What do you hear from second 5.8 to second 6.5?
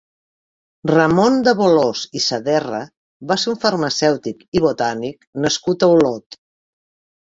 a Olot.